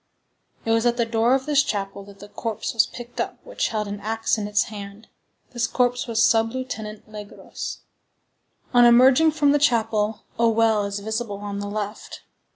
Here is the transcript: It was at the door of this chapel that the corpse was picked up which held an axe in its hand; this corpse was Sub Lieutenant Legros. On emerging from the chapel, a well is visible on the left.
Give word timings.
It 0.65 0.71
was 0.71 0.87
at 0.87 0.97
the 0.97 1.05
door 1.05 1.35
of 1.35 1.45
this 1.45 1.61
chapel 1.61 2.03
that 2.05 2.17
the 2.17 2.27
corpse 2.27 2.73
was 2.73 2.87
picked 2.87 3.21
up 3.21 3.37
which 3.45 3.67
held 3.67 3.87
an 3.87 3.99
axe 3.99 4.35
in 4.35 4.47
its 4.47 4.63
hand; 4.63 5.09
this 5.51 5.67
corpse 5.67 6.07
was 6.07 6.23
Sub 6.23 6.53
Lieutenant 6.53 7.07
Legros. 7.07 7.81
On 8.73 8.83
emerging 8.83 9.29
from 9.29 9.51
the 9.51 9.59
chapel, 9.59 10.23
a 10.39 10.49
well 10.49 10.85
is 10.85 10.97
visible 10.97 11.37
on 11.37 11.59
the 11.59 11.67
left. 11.69 12.23